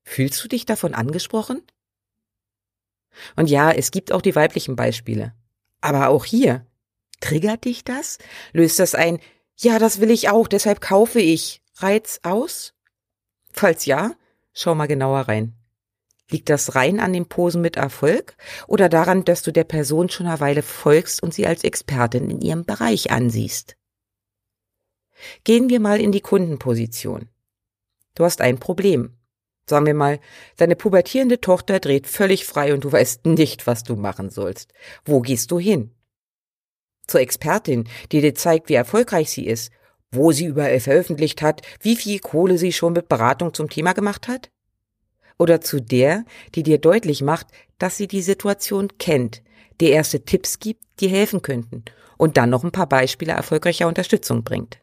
Fühlst 0.04 0.42
du 0.42 0.48
dich 0.48 0.64
davon 0.64 0.94
angesprochen? 0.94 1.62
Und 3.36 3.50
ja, 3.50 3.70
es 3.70 3.90
gibt 3.90 4.12
auch 4.12 4.22
die 4.22 4.34
weiblichen 4.34 4.76
Beispiele. 4.76 5.34
Aber 5.80 6.08
auch 6.08 6.24
hier, 6.24 6.66
Triggert 7.22 7.64
dich 7.64 7.84
das? 7.84 8.18
Löst 8.52 8.80
das 8.80 8.94
ein, 8.94 9.20
ja, 9.56 9.78
das 9.78 10.00
will 10.00 10.10
ich 10.10 10.28
auch, 10.28 10.48
deshalb 10.48 10.80
kaufe 10.80 11.20
ich, 11.20 11.62
Reiz 11.76 12.18
aus? 12.24 12.74
Falls 13.52 13.86
ja, 13.86 14.12
schau 14.52 14.74
mal 14.74 14.88
genauer 14.88 15.20
rein. 15.20 15.54
Liegt 16.30 16.50
das 16.50 16.74
rein 16.74 16.98
an 16.98 17.12
den 17.12 17.26
Posen 17.26 17.62
mit 17.62 17.76
Erfolg 17.76 18.36
oder 18.66 18.88
daran, 18.88 19.24
dass 19.24 19.42
du 19.42 19.52
der 19.52 19.64
Person 19.64 20.08
schon 20.08 20.26
eine 20.26 20.40
Weile 20.40 20.62
folgst 20.62 21.22
und 21.22 21.32
sie 21.32 21.46
als 21.46 21.62
Expertin 21.62 22.28
in 22.28 22.40
ihrem 22.40 22.64
Bereich 22.64 23.12
ansiehst? 23.12 23.76
Gehen 25.44 25.68
wir 25.68 25.78
mal 25.78 26.00
in 26.00 26.10
die 26.10 26.22
Kundenposition. 26.22 27.28
Du 28.16 28.24
hast 28.24 28.40
ein 28.40 28.58
Problem. 28.58 29.16
Sagen 29.66 29.86
wir 29.86 29.94
mal, 29.94 30.18
deine 30.56 30.74
pubertierende 30.74 31.40
Tochter 31.40 31.78
dreht 31.78 32.08
völlig 32.08 32.46
frei 32.46 32.74
und 32.74 32.82
du 32.82 32.90
weißt 32.90 33.26
nicht, 33.26 33.68
was 33.68 33.84
du 33.84 33.94
machen 33.94 34.28
sollst. 34.30 34.72
Wo 35.04 35.20
gehst 35.20 35.52
du 35.52 35.60
hin? 35.60 35.94
Zur 37.06 37.20
Expertin, 37.20 37.88
die 38.10 38.20
dir 38.20 38.34
zeigt, 38.34 38.68
wie 38.68 38.74
erfolgreich 38.74 39.30
sie 39.30 39.46
ist, 39.46 39.70
wo 40.10 40.32
sie 40.32 40.44
überall 40.44 40.80
veröffentlicht 40.80 41.42
hat, 41.42 41.62
wie 41.80 41.96
viel 41.96 42.18
Kohle 42.18 42.58
sie 42.58 42.72
schon 42.72 42.92
mit 42.92 43.08
Beratung 43.08 43.54
zum 43.54 43.70
Thema 43.70 43.92
gemacht 43.92 44.28
hat? 44.28 44.50
Oder 45.38 45.60
zu 45.60 45.80
der, 45.80 46.24
die 46.54 46.62
dir 46.62 46.78
deutlich 46.78 47.22
macht, 47.22 47.46
dass 47.78 47.96
sie 47.96 48.06
die 48.06 48.22
Situation 48.22 48.88
kennt, 48.98 49.42
dir 49.80 49.90
erste 49.90 50.24
Tipps 50.24 50.60
gibt, 50.60 50.84
die 51.00 51.08
helfen 51.08 51.42
könnten 51.42 51.84
und 52.18 52.36
dann 52.36 52.50
noch 52.50 52.62
ein 52.62 52.72
paar 52.72 52.88
Beispiele 52.88 53.32
erfolgreicher 53.32 53.88
Unterstützung 53.88 54.44
bringt. 54.44 54.78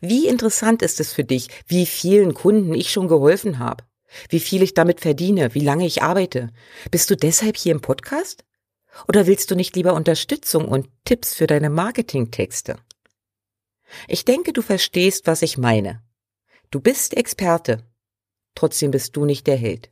Wie 0.00 0.26
interessant 0.26 0.82
ist 0.82 1.00
es 1.00 1.12
für 1.12 1.24
dich, 1.24 1.48
wie 1.66 1.84
vielen 1.84 2.32
Kunden 2.32 2.74
ich 2.74 2.90
schon 2.90 3.08
geholfen 3.08 3.58
habe? 3.58 3.84
Wie 4.30 4.40
viel 4.40 4.62
ich 4.62 4.72
damit 4.72 5.00
verdiene, 5.00 5.54
wie 5.54 5.60
lange 5.60 5.84
ich 5.84 6.02
arbeite? 6.02 6.50
Bist 6.90 7.10
du 7.10 7.16
deshalb 7.16 7.56
hier 7.56 7.72
im 7.72 7.80
Podcast? 7.80 8.44
Oder 9.08 9.26
willst 9.26 9.50
du 9.50 9.54
nicht 9.54 9.76
lieber 9.76 9.94
Unterstützung 9.94 10.66
und 10.66 10.88
Tipps 11.04 11.34
für 11.34 11.46
deine 11.46 11.70
Marketingtexte? 11.70 12.76
Ich 14.08 14.24
denke, 14.24 14.52
du 14.52 14.62
verstehst, 14.62 15.26
was 15.26 15.42
ich 15.42 15.58
meine. 15.58 16.02
Du 16.70 16.80
bist 16.80 17.16
Experte. 17.16 17.84
Trotzdem 18.54 18.90
bist 18.90 19.16
du 19.16 19.24
nicht 19.24 19.46
der 19.46 19.56
Held. 19.56 19.90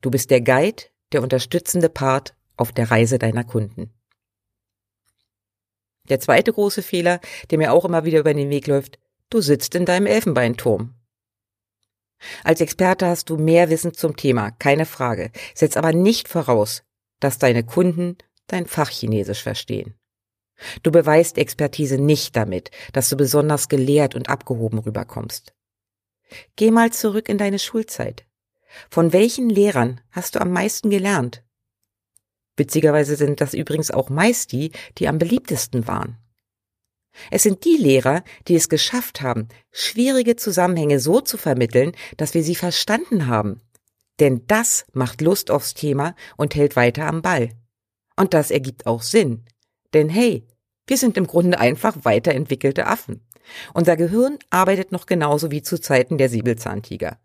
Du 0.00 0.10
bist 0.10 0.30
der 0.30 0.40
Guide, 0.40 0.84
der 1.12 1.22
unterstützende 1.22 1.88
Part 1.88 2.34
auf 2.56 2.72
der 2.72 2.90
Reise 2.90 3.18
deiner 3.18 3.44
Kunden. 3.44 3.92
Der 6.08 6.20
zweite 6.20 6.52
große 6.52 6.82
Fehler, 6.82 7.20
der 7.50 7.58
mir 7.58 7.72
auch 7.72 7.84
immer 7.84 8.04
wieder 8.04 8.20
über 8.20 8.32
den 8.32 8.50
Weg 8.50 8.66
läuft, 8.66 8.98
du 9.28 9.40
sitzt 9.40 9.74
in 9.74 9.84
deinem 9.84 10.06
Elfenbeinturm. 10.06 10.94
Als 12.44 12.60
Experte 12.60 13.06
hast 13.06 13.28
du 13.28 13.36
mehr 13.36 13.68
Wissen 13.70 13.92
zum 13.92 14.16
Thema, 14.16 14.50
keine 14.52 14.86
Frage. 14.86 15.30
Setz 15.54 15.76
aber 15.76 15.92
nicht 15.92 16.28
voraus, 16.28 16.82
dass 17.20 17.38
deine 17.38 17.64
Kunden 17.64 18.16
dein 18.46 18.66
Fachchinesisch 18.66 19.42
verstehen. 19.42 19.94
Du 20.82 20.90
beweist 20.90 21.38
Expertise 21.38 21.98
nicht 21.98 22.34
damit, 22.36 22.70
dass 22.92 23.08
du 23.08 23.16
besonders 23.16 23.68
gelehrt 23.68 24.14
und 24.14 24.28
abgehoben 24.28 24.78
rüberkommst. 24.78 25.54
Geh 26.56 26.70
mal 26.70 26.92
zurück 26.92 27.28
in 27.28 27.38
deine 27.38 27.58
Schulzeit. 27.58 28.26
Von 28.90 29.12
welchen 29.12 29.48
Lehrern 29.48 30.00
hast 30.10 30.34
du 30.34 30.40
am 30.40 30.50
meisten 30.50 30.90
gelernt? 30.90 31.42
Witzigerweise 32.56 33.16
sind 33.16 33.40
das 33.40 33.54
übrigens 33.54 33.90
auch 33.90 34.08
meist 34.08 34.52
die, 34.52 34.72
die 34.98 35.08
am 35.08 35.18
beliebtesten 35.18 35.86
waren. 35.86 36.18
Es 37.30 37.42
sind 37.42 37.64
die 37.64 37.76
Lehrer, 37.76 38.22
die 38.46 38.56
es 38.56 38.68
geschafft 38.68 39.22
haben, 39.22 39.48
schwierige 39.72 40.36
Zusammenhänge 40.36 41.00
so 41.00 41.20
zu 41.20 41.38
vermitteln, 41.38 41.92
dass 42.16 42.34
wir 42.34 42.42
sie 42.42 42.54
verstanden 42.54 43.26
haben. 43.26 43.60
Denn 44.20 44.46
das 44.46 44.86
macht 44.92 45.20
Lust 45.20 45.50
aufs 45.50 45.74
Thema 45.74 46.14
und 46.36 46.54
hält 46.54 46.76
weiter 46.76 47.06
am 47.06 47.22
Ball. 47.22 47.50
Und 48.16 48.34
das 48.34 48.50
ergibt 48.50 48.86
auch 48.86 49.02
Sinn. 49.02 49.44
Denn 49.92 50.08
hey, 50.08 50.46
wir 50.86 50.96
sind 50.96 51.16
im 51.16 51.26
Grunde 51.26 51.58
einfach 51.58 51.96
weiterentwickelte 52.04 52.86
Affen. 52.86 53.26
Unser 53.74 53.96
Gehirn 53.96 54.38
arbeitet 54.50 54.92
noch 54.92 55.06
genauso 55.06 55.50
wie 55.50 55.62
zu 55.62 55.80
Zeiten 55.80 56.18
der 56.18 56.28
Säbelzahntiger. 56.28 57.18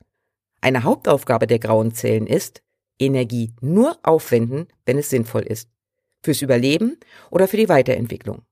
Eine 0.62 0.84
Hauptaufgabe 0.84 1.48
der 1.48 1.60
grauen 1.60 1.94
Zellen 1.94 2.28
ist, 2.28 2.62
Energie 3.00 3.54
nur 3.62 3.98
aufwenden, 4.04 4.68
wenn 4.86 4.98
es 4.98 5.10
sinnvoll 5.10 5.42
ist. 5.42 5.70
Fürs 6.24 6.42
Überleben 6.42 7.00
oder 7.32 7.48
für 7.48 7.58
die 7.58 7.70
Weiterentwicklung. 7.70 8.44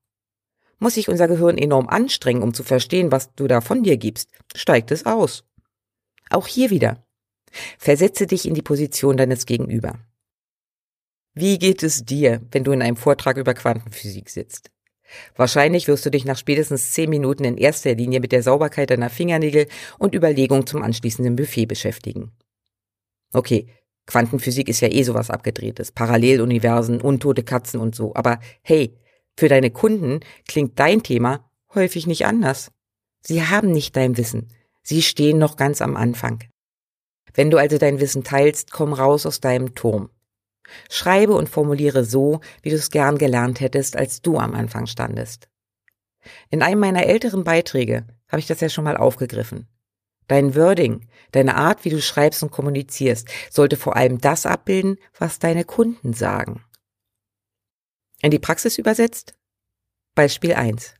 Muss 0.78 0.94
sich 0.94 1.08
unser 1.08 1.28
Gehirn 1.28 1.58
enorm 1.58 1.88
anstrengen, 1.88 2.42
um 2.42 2.54
zu 2.54 2.64
verstehen, 2.64 3.12
was 3.12 3.32
du 3.34 3.46
da 3.46 3.60
von 3.60 3.82
dir 3.84 3.96
gibst, 3.96 4.30
steigt 4.56 4.90
es 4.90 5.06
aus. 5.06 5.44
Auch 6.30 6.46
hier 6.46 6.70
wieder. 6.70 7.04
Versetze 7.78 8.26
dich 8.26 8.46
in 8.46 8.54
die 8.54 8.62
Position 8.62 9.16
deines 9.16 9.46
Gegenüber. 9.46 9.98
Wie 11.34 11.58
geht 11.58 11.82
es 11.82 12.04
dir, 12.04 12.40
wenn 12.50 12.64
du 12.64 12.72
in 12.72 12.82
einem 12.82 12.96
Vortrag 12.96 13.36
über 13.36 13.54
Quantenphysik 13.54 14.30
sitzt? 14.30 14.70
Wahrscheinlich 15.36 15.88
wirst 15.88 16.06
du 16.06 16.10
dich 16.10 16.24
nach 16.24 16.38
spätestens 16.38 16.92
zehn 16.92 17.10
Minuten 17.10 17.44
in 17.44 17.56
erster 17.56 17.94
Linie 17.94 18.20
mit 18.20 18.32
der 18.32 18.42
Sauberkeit 18.42 18.90
deiner 18.90 19.10
Fingernägel 19.10 19.66
und 19.98 20.14
Überlegung 20.14 20.66
zum 20.66 20.82
anschließenden 20.82 21.36
Buffet 21.36 21.66
beschäftigen. 21.66 22.32
Okay, 23.32 23.66
Quantenphysik 24.06 24.68
ist 24.68 24.80
ja 24.80 24.88
eh 24.88 25.02
sowas 25.02 25.30
abgedrehtes, 25.30 25.92
Paralleluniversen, 25.92 27.00
untote 27.00 27.44
Katzen 27.44 27.80
und 27.80 27.94
so, 27.94 28.14
aber 28.14 28.40
hey, 28.62 28.96
für 29.36 29.48
deine 29.48 29.70
Kunden 29.70 30.20
klingt 30.48 30.78
dein 30.78 31.02
Thema 31.02 31.50
häufig 31.74 32.06
nicht 32.06 32.26
anders. 32.26 32.72
Sie 33.20 33.42
haben 33.42 33.70
nicht 33.70 33.96
dein 33.96 34.16
Wissen. 34.16 34.48
Sie 34.82 35.02
stehen 35.02 35.38
noch 35.38 35.56
ganz 35.56 35.80
am 35.80 35.96
Anfang. 35.96 36.42
Wenn 37.34 37.50
du 37.50 37.58
also 37.58 37.78
dein 37.78 38.00
Wissen 38.00 38.24
teilst, 38.24 38.72
komm 38.72 38.92
raus 38.92 39.26
aus 39.26 39.40
deinem 39.40 39.74
Turm. 39.74 40.10
Schreibe 40.88 41.34
und 41.34 41.48
formuliere 41.48 42.04
so, 42.04 42.40
wie 42.62 42.70
du 42.70 42.76
es 42.76 42.90
gern 42.90 43.18
gelernt 43.18 43.60
hättest, 43.60 43.96
als 43.96 44.22
du 44.22 44.38
am 44.38 44.54
Anfang 44.54 44.86
standest. 44.86 45.48
In 46.50 46.62
einem 46.62 46.80
meiner 46.80 47.06
älteren 47.06 47.44
Beiträge 47.44 48.06
habe 48.28 48.40
ich 48.40 48.46
das 48.46 48.60
ja 48.60 48.68
schon 48.68 48.84
mal 48.84 48.96
aufgegriffen. 48.96 49.66
Dein 50.28 50.54
Wording, 50.54 51.08
deine 51.32 51.56
Art, 51.56 51.84
wie 51.84 51.90
du 51.90 52.00
schreibst 52.00 52.42
und 52.42 52.52
kommunizierst, 52.52 53.28
sollte 53.50 53.76
vor 53.76 53.96
allem 53.96 54.20
das 54.20 54.46
abbilden, 54.46 54.96
was 55.18 55.40
deine 55.40 55.64
Kunden 55.64 56.12
sagen. 56.12 56.64
In 58.22 58.30
die 58.30 58.38
Praxis 58.38 58.78
übersetzt? 58.78 59.34
Beispiel 60.14 60.54
1. 60.54 60.94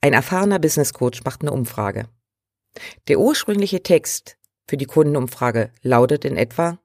Ein 0.00 0.12
erfahrener 0.12 0.58
Business 0.58 0.92
Coach 0.92 1.24
macht 1.24 1.40
eine 1.40 1.52
Umfrage. 1.52 2.08
Der 3.08 3.18
ursprüngliche 3.18 3.82
Text 3.82 4.36
für 4.70 4.76
die 4.76 4.86
Kundenumfrage 4.86 5.72
lautet 5.82 6.24
in 6.24 6.36
etwa 6.36 6.78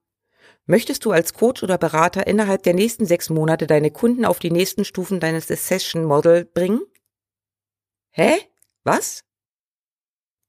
Möchtest 0.65 1.05
du 1.05 1.11
als 1.11 1.35
Coach 1.35 1.61
oder 1.61 1.77
Berater 1.77 2.25
innerhalb 2.25 2.63
der 2.63 2.73
nächsten 2.73 3.05
sechs 3.05 3.29
Monate 3.29 3.67
deine 3.67 3.91
Kunden 3.91 4.25
auf 4.25 4.39
die 4.39 4.49
nächsten 4.49 4.83
Stufen 4.83 5.19
deines 5.19 5.47
Session 5.47 6.03
Model 6.03 6.45
bringen? 6.45 6.81
Hä? 8.09 8.33
Was? 8.83 9.23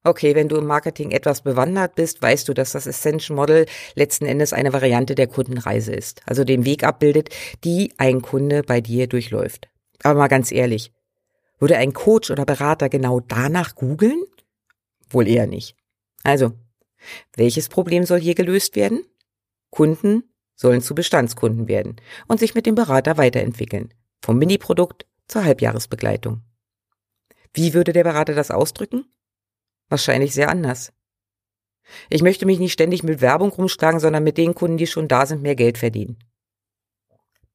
Okay, 0.03 0.35
wenn 0.35 0.49
du 0.49 0.57
im 0.57 0.65
Marketing 0.65 1.11
etwas 1.11 1.43
bewandert 1.43 1.97
bist, 1.97 2.23
weißt 2.23 2.49
du, 2.49 2.55
dass 2.55 2.73
das 2.73 2.89
Ascension 2.89 3.37
Model 3.37 3.67
letzten 3.95 4.25
Endes 4.25 4.55
eine 4.55 4.73
Variante 4.73 5.15
der 5.15 5.27
Kundenreise 5.27 5.93
ist, 5.93 6.23
also 6.25 6.45
den 6.45 6.65
Weg 6.65 6.85
abbildet, 6.85 7.29
die 7.65 7.93
ein 7.99 8.23
Kunde 8.23 8.63
bei 8.63 8.81
dir 8.81 9.09
durchläuft. 9.09 9.69
Aber 10.03 10.21
mal 10.21 10.29
ganz 10.29 10.51
ehrlich, 10.51 10.93
würde 11.59 11.77
ein 11.77 11.93
Coach 11.93 12.31
oder 12.31 12.47
Berater 12.47 12.89
genau 12.89 13.21
danach 13.21 13.75
googeln? 13.75 14.23
Wohl 15.11 15.29
eher 15.29 15.47
nicht. 15.47 15.77
Also, 16.23 16.53
welches 17.35 17.69
Problem 17.69 18.05
soll 18.05 18.21
hier 18.21 18.35
gelöst 18.35 18.77
werden? 18.77 19.05
Kunden 19.71 20.25
sollen 20.55 20.81
zu 20.81 20.95
Bestandskunden 20.95 21.69
werden 21.69 21.97
und 22.29 22.41
sich 22.41 22.55
mit 22.55 22.67
dem 22.67 22.75
Berater 22.75 23.17
weiterentwickeln, 23.19 23.93
vom 24.23 24.39
Mini-Produkt 24.39 25.07
zur 25.29 25.45
Halbjahresbegleitung. 25.45 26.43
Wie 27.53 27.75
würde 27.75 27.93
der 27.93 28.05
Berater 28.05 28.35
das 28.35 28.51
ausdrücken? 28.51 29.07
Wahrscheinlich 29.89 30.35
sehr 30.35 30.49
anders. 30.49 30.93
Ich 32.11 32.23
möchte 32.23 32.47
mich 32.47 32.59
nicht 32.59 32.73
ständig 32.73 33.03
mit 33.03 33.21
Werbung 33.21 33.51
rumschlagen, 33.51 34.01
sondern 34.01 34.25
mit 34.25 34.39
den 34.39 34.55
Kunden, 34.55 34.77
die 34.77 34.87
schon 34.87 35.09
da 35.09 35.27
sind, 35.27 35.43
mehr 35.43 35.55
Geld 35.55 35.79
verdienen. 35.79 36.19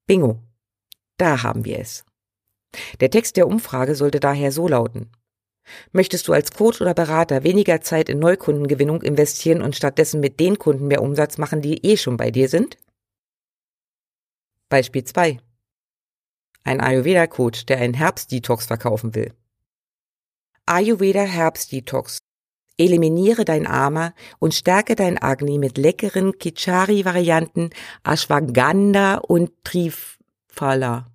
Bingo. 0.05 0.41
Da 1.17 1.43
haben 1.43 1.65
wir 1.65 1.79
es. 1.79 2.05
Der 2.99 3.09
Text 3.09 3.37
der 3.37 3.47
Umfrage 3.47 3.95
sollte 3.95 4.19
daher 4.19 4.51
so 4.51 4.67
lauten. 4.67 5.11
Möchtest 5.91 6.27
du 6.27 6.33
als 6.33 6.51
Coach 6.51 6.81
oder 6.81 6.93
Berater 6.93 7.43
weniger 7.43 7.81
Zeit 7.81 8.09
in 8.09 8.19
Neukundengewinnung 8.19 9.01
investieren 9.01 9.61
und 9.61 9.75
stattdessen 9.75 10.19
mit 10.19 10.39
den 10.39 10.57
Kunden 10.57 10.87
mehr 10.87 11.01
Umsatz 11.01 11.37
machen, 11.37 11.61
die 11.61 11.85
eh 11.85 11.97
schon 11.97 12.17
bei 12.17 12.31
dir 12.31 12.49
sind? 12.49 12.77
Beispiel 14.69 15.03
2. 15.03 15.39
ein 16.63 16.79
Ayurveda-Coach, 16.79 17.65
der 17.65 17.79
einen 17.79 17.93
Herbstdetox 17.93 18.67
verkaufen 18.67 19.15
will. 19.15 19.33
Ayurveda 20.65 21.23
Herbstdetox. 21.23 22.19
Eliminiere 22.77 23.45
dein 23.45 23.67
Ama 23.67 24.13
und 24.39 24.53
stärke 24.53 24.95
dein 24.95 25.17
Agni 25.21 25.57
mit 25.57 25.77
leckeren 25.77 26.37
Kichari-Varianten 26.37 27.71
Ashwagandha 28.03 29.17
und 29.17 29.51
Triphala. 29.63 31.07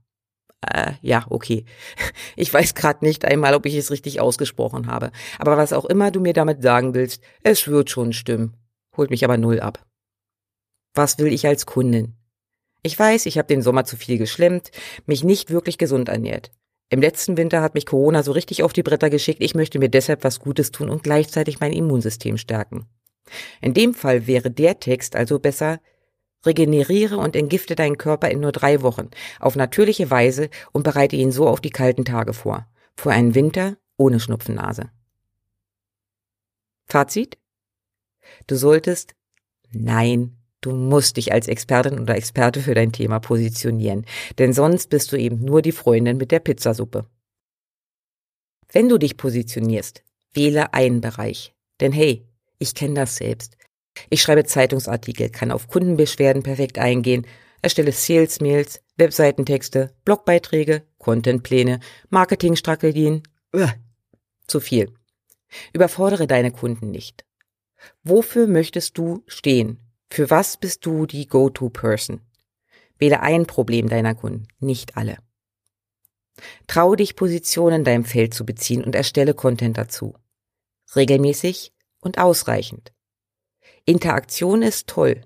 Äh, 0.72 0.92
ja, 1.02 1.26
okay. 1.30 1.64
Ich 2.36 2.52
weiß 2.52 2.74
gerade 2.74 3.04
nicht 3.04 3.24
einmal, 3.24 3.54
ob 3.54 3.66
ich 3.66 3.74
es 3.74 3.90
richtig 3.90 4.20
ausgesprochen 4.20 4.88
habe. 4.88 5.10
Aber 5.38 5.56
was 5.56 5.72
auch 5.72 5.84
immer 5.84 6.10
du 6.10 6.20
mir 6.20 6.32
damit 6.32 6.62
sagen 6.62 6.94
willst, 6.94 7.22
es 7.42 7.66
wird 7.66 7.90
schon 7.90 8.12
stimmen. 8.12 8.56
Holt 8.96 9.10
mich 9.10 9.24
aber 9.24 9.38
null 9.38 9.60
ab. 9.60 9.84
Was 10.94 11.18
will 11.18 11.32
ich 11.32 11.46
als 11.46 11.66
Kundin? 11.66 12.14
Ich 12.82 12.98
weiß, 12.98 13.26
ich 13.26 13.38
habe 13.38 13.48
den 13.48 13.62
Sommer 13.62 13.84
zu 13.84 13.96
viel 13.96 14.18
geschlemmt, 14.18 14.70
mich 15.06 15.24
nicht 15.24 15.50
wirklich 15.50 15.78
gesund 15.78 16.08
ernährt. 16.08 16.52
Im 16.88 17.00
letzten 17.00 17.36
Winter 17.36 17.62
hat 17.62 17.74
mich 17.74 17.84
Corona 17.84 18.22
so 18.22 18.32
richtig 18.32 18.62
auf 18.62 18.72
die 18.72 18.84
Bretter 18.84 19.10
geschickt, 19.10 19.42
ich 19.42 19.54
möchte 19.54 19.78
mir 19.78 19.88
deshalb 19.88 20.22
was 20.22 20.38
Gutes 20.38 20.70
tun 20.70 20.88
und 20.88 21.02
gleichzeitig 21.02 21.58
mein 21.58 21.72
Immunsystem 21.72 22.38
stärken. 22.38 22.86
In 23.60 23.74
dem 23.74 23.92
Fall 23.92 24.26
wäre 24.26 24.50
der 24.50 24.78
Text 24.78 25.16
also 25.16 25.40
besser, 25.40 25.80
regeneriere 26.46 27.18
und 27.18 27.36
entgifte 27.36 27.74
deinen 27.74 27.98
Körper 27.98 28.30
in 28.30 28.40
nur 28.40 28.52
drei 28.52 28.82
Wochen, 28.82 29.10
auf 29.40 29.56
natürliche 29.56 30.10
Weise 30.10 30.50
und 30.72 30.82
bereite 30.82 31.16
ihn 31.16 31.32
so 31.32 31.48
auf 31.48 31.60
die 31.60 31.70
kalten 31.70 32.04
Tage 32.04 32.32
vor. 32.32 32.66
Für 32.96 33.10
einen 33.10 33.34
Winter 33.34 33.76
ohne 33.96 34.20
Schnupfennase. 34.20 34.90
Fazit? 36.86 37.38
Du 38.46 38.56
solltest, 38.56 39.14
nein, 39.72 40.36
Du 40.66 40.72
musst 40.72 41.16
dich 41.16 41.32
als 41.32 41.46
Expertin 41.46 42.00
oder 42.00 42.16
Experte 42.16 42.60
für 42.60 42.74
dein 42.74 42.90
Thema 42.90 43.20
positionieren, 43.20 44.04
denn 44.38 44.52
sonst 44.52 44.90
bist 44.90 45.12
du 45.12 45.16
eben 45.16 45.44
nur 45.44 45.62
die 45.62 45.70
Freundin 45.70 46.16
mit 46.16 46.32
der 46.32 46.40
Pizzasuppe. 46.40 47.06
Wenn 48.72 48.88
du 48.88 48.98
dich 48.98 49.16
positionierst, 49.16 50.02
wähle 50.32 50.74
einen 50.74 51.00
Bereich. 51.00 51.54
Denn 51.80 51.92
hey, 51.92 52.26
ich 52.58 52.74
kenne 52.74 52.94
das 52.94 53.14
selbst. 53.14 53.56
Ich 54.10 54.22
schreibe 54.22 54.44
Zeitungsartikel, 54.44 55.30
kann 55.30 55.50
auf 55.50 55.68
Kundenbeschwerden 55.68 56.42
perfekt 56.42 56.78
eingehen, 56.78 57.26
erstelle 57.62 57.92
Sales-Mails, 57.92 58.80
Webseitentexte, 58.96 59.94
Blogbeiträge, 60.04 60.82
Contentpläne, 60.98 61.80
Marketingstrategien. 62.10 63.22
Uah, 63.54 63.74
zu 64.46 64.60
viel. 64.60 64.92
Überfordere 65.72 66.26
deine 66.26 66.50
Kunden 66.50 66.90
nicht. 66.90 67.24
Wofür 68.02 68.46
möchtest 68.46 68.98
du 68.98 69.22
stehen? 69.26 69.80
Für 70.10 70.30
was 70.30 70.56
bist 70.56 70.86
du 70.86 71.06
die 71.06 71.26
Go-To-Person? 71.26 72.20
Wähle 72.98 73.20
ein 73.20 73.46
Problem 73.46 73.88
deiner 73.88 74.14
Kunden, 74.14 74.46
nicht 74.58 74.96
alle. 74.96 75.18
Traue 76.66 76.96
dich, 76.96 77.16
Positionen 77.16 77.80
in 77.80 77.84
deinem 77.84 78.04
Feld 78.04 78.34
zu 78.34 78.44
beziehen 78.44 78.84
und 78.84 78.94
erstelle 78.94 79.34
Content 79.34 79.78
dazu. 79.78 80.14
Regelmäßig 80.94 81.72
und 82.00 82.18
ausreichend. 82.18 82.92
Interaktion 83.86 84.62
ist 84.62 84.88
toll. 84.88 85.22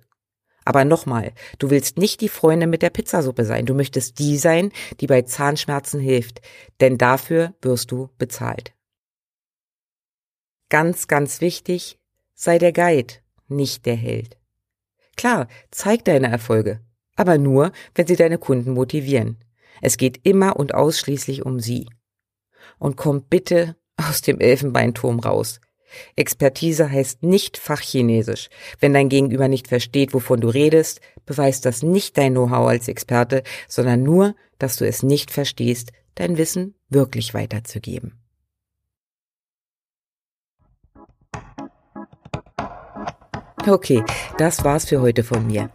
Aber 0.65 0.85
nochmal, 0.85 1.33
du 1.59 1.71
willst 1.71 1.99
nicht 1.99 2.21
die 2.21 2.29
Freundin 2.29 2.71
mit 2.71 2.83
der 2.83 2.91
Pizzasuppe 2.91 3.45
sein. 3.45 3.67
Du 3.67 3.75
möchtest 3.75 4.19
die 4.19 4.37
sein, 4.37 4.71
die 5.01 5.07
bei 5.07 5.23
Zahnschmerzen 5.23 5.99
hilft. 5.99 6.41
Denn 6.81 6.99
dafür 6.99 7.55
wirst 7.63 7.91
du 7.91 8.11
bezahlt. 8.19 8.73
Ganz, 10.69 11.09
ganz 11.09 11.41
wichtig, 11.41 11.99
sei 12.35 12.59
der 12.59 12.73
Guide, 12.73 13.15
nicht 13.49 13.87
der 13.87 13.97
Held. 13.97 14.37
Klar, 15.17 15.49
zeig 15.71 16.05
deine 16.05 16.31
Erfolge, 16.31 16.81
aber 17.17 17.39
nur, 17.39 17.73
wenn 17.95 18.07
sie 18.07 18.17
deine 18.17 18.39
Kunden 18.39 18.73
motivieren. 18.73 19.43
Es 19.83 19.97
geht 19.97 20.21
immer 20.23 20.57
und 20.57 20.75
ausschließlich 20.75 21.45
um 21.45 21.59
sie. 21.59 21.89
Und 22.79 22.97
komm 22.97 23.23
bitte 23.25 23.77
aus 23.97 24.23
dem 24.23 24.39
Elfenbeinturm 24.39 25.19
raus. 25.19 25.61
Expertise 26.17 26.91
heißt 26.91 27.23
nicht 27.23 27.57
Fachchinesisch. 27.57 28.49
Wenn 28.79 28.95
dein 28.95 29.09
Gegenüber 29.09 29.49
nicht 29.49 29.69
versteht, 29.69 30.15
wovon 30.15 30.41
du 30.41 30.49
redest, 30.49 31.01
beweist 31.27 31.65
das 31.65 31.83
nicht 31.83 32.19
dein 32.19 32.33
Know-how 32.33 32.69
als 32.69 32.89
Experte, 32.89 33.43
sondern 33.69 34.03
nur, 34.03 34.35
dass 34.59 34.77
du 34.77 34.87
es 34.87 35.03
nicht 35.03 35.31
verstehst, 35.31 35.93
dein 36.15 36.37
Wissen 36.39 36.75
wirklich 36.89 37.35
weiterzugeben. 37.35 38.21
Okay, 43.67 44.03
das 44.39 44.65
war's 44.65 44.87
für 44.87 45.01
heute 45.01 45.23
von 45.23 45.47
mir. 45.47 45.71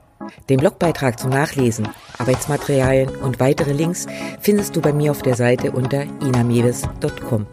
Den 0.50 0.58
Blogbeitrag 0.58 1.20
zum 1.20 1.30
Nachlesen, 1.30 1.88
Arbeitsmaterialien 2.18 3.10
und 3.18 3.40
weitere 3.40 3.74
Links 3.74 4.08
findest 4.42 4.76
du 4.76 4.82
bei 4.82 4.92
mir 4.92 5.12
auf 5.12 5.22
der 5.22 5.36
Seite 5.36 5.72
unter 5.72 6.02
inamedes.com. 6.02 7.46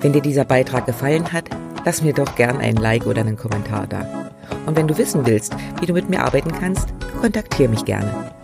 Wenn 0.00 0.12
dir 0.12 0.22
dieser 0.22 0.44
Beitrag 0.44 0.86
gefallen 0.86 1.32
hat, 1.32 1.48
lass 1.88 2.02
mir 2.02 2.12
doch 2.12 2.34
gern 2.36 2.58
ein 2.58 2.76
Like 2.76 3.06
oder 3.06 3.22
einen 3.22 3.38
Kommentar 3.38 3.86
da. 3.86 4.30
Und 4.66 4.76
wenn 4.76 4.86
du 4.86 4.98
wissen 4.98 5.24
willst, 5.24 5.54
wie 5.80 5.86
du 5.86 5.94
mit 5.94 6.10
mir 6.10 6.22
arbeiten 6.22 6.52
kannst, 6.52 6.92
kontaktiere 7.18 7.70
mich 7.70 7.86
gerne. 7.86 8.37